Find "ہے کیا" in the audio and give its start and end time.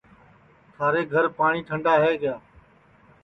2.03-2.35